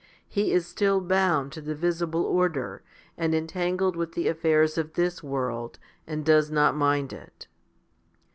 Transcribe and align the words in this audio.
He 0.27 0.51
is 0.51 0.65
still 0.65 0.99
bound 0.99 1.51
to 1.51 1.61
the 1.61 1.75
visible 1.75 2.23
order, 2.25 2.81
and 3.19 3.35
entangled 3.35 3.95
with 3.95 4.13
the 4.13 4.27
affairs 4.29 4.75
of 4.75 4.93
this 4.93 5.21
world, 5.21 5.77
and 6.07 6.25
does 6.25 6.49
not 6.49 6.75
mind 6.75 7.13
it. 7.13 7.47